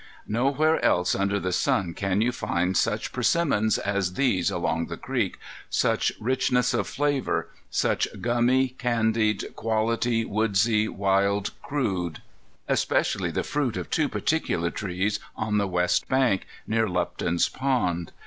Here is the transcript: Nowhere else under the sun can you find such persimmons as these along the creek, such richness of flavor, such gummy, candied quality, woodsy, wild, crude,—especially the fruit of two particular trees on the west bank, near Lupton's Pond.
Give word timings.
Nowhere 0.27 0.83
else 0.83 1.13
under 1.13 1.39
the 1.39 1.51
sun 1.51 1.93
can 1.93 2.21
you 2.21 2.31
find 2.31 2.75
such 2.75 3.11
persimmons 3.11 3.77
as 3.77 4.13
these 4.15 4.49
along 4.49 4.87
the 4.87 4.97
creek, 4.97 5.37
such 5.69 6.11
richness 6.19 6.73
of 6.73 6.87
flavor, 6.87 7.49
such 7.69 8.07
gummy, 8.19 8.69
candied 8.69 9.55
quality, 9.55 10.25
woodsy, 10.25 10.87
wild, 10.87 11.51
crude,—especially 11.61 13.29
the 13.29 13.43
fruit 13.43 13.77
of 13.77 13.91
two 13.91 14.09
particular 14.09 14.71
trees 14.71 15.19
on 15.35 15.59
the 15.59 15.67
west 15.67 16.09
bank, 16.09 16.47
near 16.65 16.89
Lupton's 16.89 17.47
Pond. 17.47 18.11